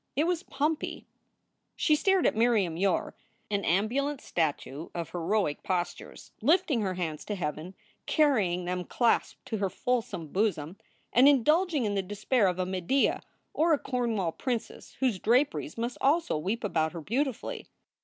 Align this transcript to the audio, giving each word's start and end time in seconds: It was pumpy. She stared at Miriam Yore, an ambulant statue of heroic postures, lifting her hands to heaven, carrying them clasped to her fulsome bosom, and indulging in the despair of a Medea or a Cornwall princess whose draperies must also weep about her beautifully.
It 0.15 0.23
was 0.23 0.41
pumpy. 0.41 1.05
She 1.75 1.95
stared 1.95 2.25
at 2.25 2.35
Miriam 2.35 2.75
Yore, 2.75 3.15
an 3.51 3.63
ambulant 3.63 4.19
statue 4.19 4.89
of 4.95 5.11
heroic 5.11 5.61
postures, 5.61 6.31
lifting 6.41 6.81
her 6.81 6.95
hands 6.95 7.23
to 7.25 7.35
heaven, 7.35 7.75
carrying 8.07 8.65
them 8.65 8.83
clasped 8.83 9.45
to 9.45 9.57
her 9.57 9.69
fulsome 9.69 10.29
bosom, 10.29 10.77
and 11.13 11.29
indulging 11.29 11.85
in 11.85 11.93
the 11.93 12.01
despair 12.01 12.47
of 12.47 12.57
a 12.57 12.65
Medea 12.65 13.21
or 13.53 13.73
a 13.73 13.77
Cornwall 13.77 14.31
princess 14.31 14.97
whose 15.01 15.19
draperies 15.19 15.77
must 15.77 15.99
also 16.01 16.35
weep 16.35 16.63
about 16.63 16.93
her 16.93 17.01
beautifully. 17.01 17.67